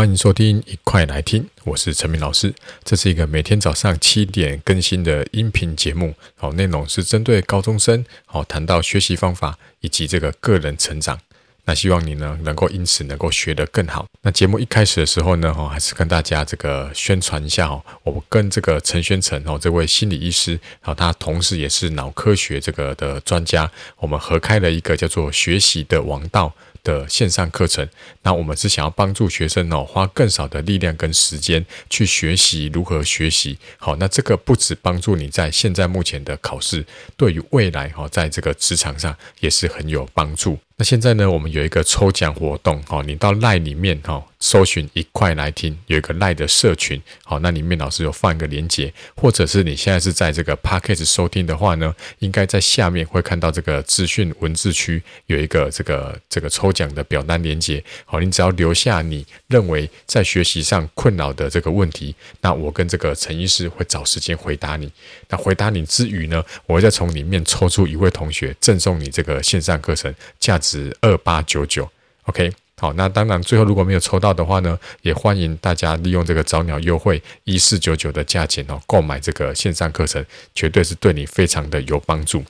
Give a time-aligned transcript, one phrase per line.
[0.00, 2.54] 欢迎收听，一块来听，我是陈明老师。
[2.82, 11.20] 这是一个每天早上七点更新的音频节目，好，内容是针对高中生，好，谈到学习方法以及这个个人成长。
[11.70, 14.04] 那希望你呢能够因此能够学得更好。
[14.22, 27.88] 那节目一开始的时候呢，哈，还是跟大家这个宣传一下哦，我们跟这个陈宣成哦，这位心理医师，好，他同时也是脑科学这个的专家，我们合开了一个叫做“学习的王道”的线上课程。
[28.22, 33.56] 那我们是想要帮助学生哦，花更少的力量跟时间去学习如何学习。
[33.78, 36.84] 好，那这个不只帮助你在现在目前的考试，
[37.16, 40.58] 对于未来哈，在这个职场上也是很有帮助。
[40.80, 64.90] 那现在呢，我们有一个抽奖活动，哈，你到赖里面哈，搜寻一块来听，有一个赖的社群，好，那里面老师有放一个链接，或者是你现在是在这个 Podcast 收听的话呢，应该在下面会看到这个资讯文字区有一个这个这个抽奖的表单链接，好，你只要留下你认为在学习上困扰的这个问题，那我跟这个陈医师会找时间回答你。
[65.28, 70.70] 那回答你之余呢，我会再从里面抽出一位同学，赠送你这个线上课程，价值。
[71.02, 71.90] 二八九九
[72.24, 82.42] ，OK，好，那当然最后如果没有抽到的话呢，也欢迎大家利用这个早鸟优惠一四九九的价钱哦，购买这个线上课程，绝对是对你非常的有帮助。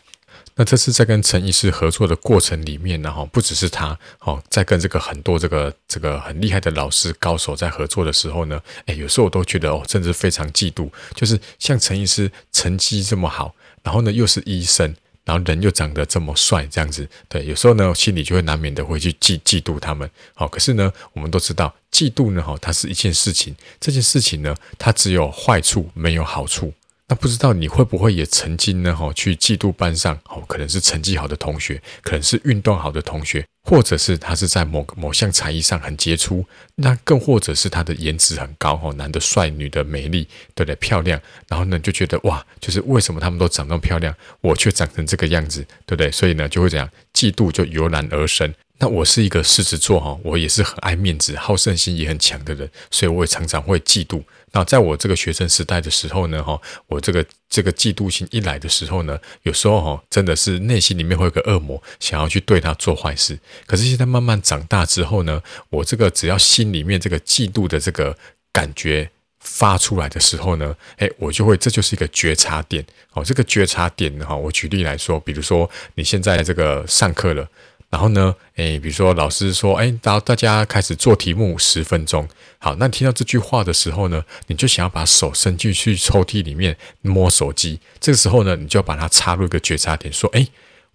[0.55, 14.94] 那这次在跟陈医师合作的过程里面呢，哈，不只是他哦，在跟这个很多这个这个很厉害的老师高手在合作的时候呢，诶，有时候我都觉得哦，甚至非常嫉妒，就是像陈医师成绩这么好，然后呢又是医生。
[15.25, 20.11] 然后人又长得这么帅，这样子，对，有时候呢，心里就会难免的会去嫉嫉妒他们。
[20.35, 26.73] 好，可是呢，我们都知道，嫉妒呢，哈，它是一件事情，这件事情呢，它只有坏处没有好处。
[27.11, 33.44] 那不知道你会不会也曾经呢，哈，去嫉妒班上，哦，可能是成绩好的同学，可能是运动好的同学。
[33.62, 36.44] 或者是他是在某某项才艺上很杰出，
[36.77, 40.77] 那更或者是他的颜值很高哦，男的帅，女的美丽，对不对？
[40.77, 46.10] 漂亮，然后呢就觉得哇，就是为什么他们都长那么漂亮，我却长成这个样子，对不对？
[46.12, 48.54] 所以呢就会这样，嫉妒就油然而生。
[48.83, 54.23] 那我是一个狮子座哈，我也是很爱面子、好胜心也很强的人，所以我也常常会嫉妒。
[54.53, 63.39] 那在我这个学生时代的时候呢，哈，我这个这个嫉妒心一来的时候呢，有时候哈，真的是内心里面会有个恶魔想要去对他做坏事。
[63.67, 68.17] 可是现在慢慢长大之后呢，我这个只要心里面这个嫉妒的这个
[68.51, 69.11] 感觉
[69.41, 72.83] 发出来的时候呢，诶，我就会这就是一个觉察点。
[73.12, 77.47] 哦，这个觉察点，哈，我举例来说，比如说你现在这个上课了。
[77.91, 82.28] 然后呢，诶，比如说老师说，诶，大大家开始做题目十分钟。
[82.59, 87.81] 好，那听到这句话的时候呢，你就想要把手伸进去抽屉里面摸手机。
[87.99, 90.47] 这个时候呢，你就要把它插入一个觉察点，说，诶，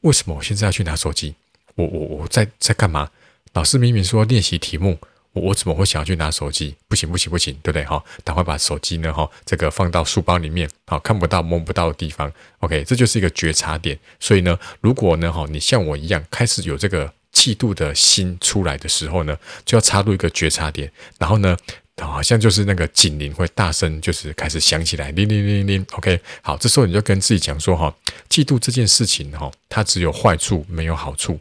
[0.02, 1.36] 为什么我现在要去拿手机？
[1.76, 3.10] 我我我在在干嘛？
[3.54, 4.98] 老师明明说练习题目。
[5.36, 6.74] 我怎么会想要去拿手机？
[6.88, 7.84] 不行不行不行，对不对？
[7.84, 12.32] 哈，赶快把手机呢，哈，这个放到书包里面，好，看不到摸不到的地方。
[12.60, 14.00] OK，这就是一个觉察点。
[14.20, 21.58] 所以呢，如果呢，哈，你像我一样开始有这个嫉妒的心出来的时候呢，就要插入一个觉察点，然后呢，
[22.00, 25.86] 好像就是那个警铃会大声，就是开始响起来，铃铃铃铃。
[25.92, 27.94] OK，好，这时候你就跟自己讲说，哈，
[28.30, 31.38] 嫉妒这件事情，哈，它只有坏处没有好处。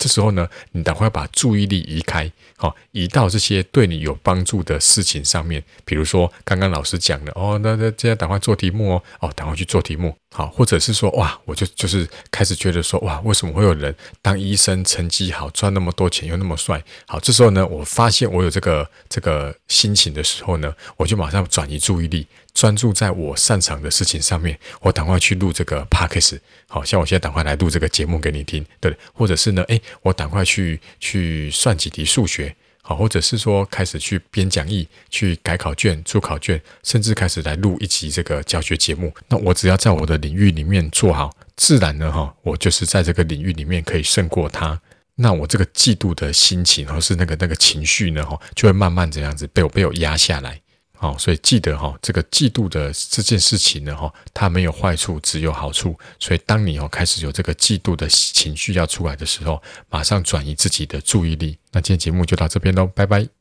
[0.00, 5.62] 这时候呢，你赶快把注意力移开，好，移到这些对你有帮助的事情上面。
[5.84, 16.82] 比如说，刚刚老师讲的，哦，那那现在赶快做题目哦，哦，赶快去做题目，好，或者是说，哇，我就就是开始觉得说，哇，为什么会有人当医生，成绩好，赚那么多钱，又那么帅？
[17.06, 22.26] 好，这时候呢，我发现我有这个这个心情的时候呢，我就马上转移注意力。
[22.52, 39.14] 专注在我擅长的事情上面，我赶快去录这个 podcast，好像我现在赶快来录这个节目给你听，对，或者是呢，诶，我赶快去去算几题数学，好，或者是说开始去编讲义、去改考卷、出考卷，甚至开始来录一集这个教学节目。
[39.28, 44.80] 那我只要在我的领域里面做好，自然呢，哈，我就是在这个领域里面可以胜过他。
[45.14, 50.60] 那我这个嫉妒的心情，或是那个那个情绪呢，哈，就会慢慢这样子被我被我压下来。
[51.02, 55.98] 好，所以记得哈，这个嫉妒的这件事情呢，哈，它没有坏处，只有好处。
[56.18, 61.56] 所以当你哦开始有这个嫉妒的情绪要出来的时候，马上转移自己的注意力。
[61.72, 63.39] 那今天节目就到这边喽，拜拜。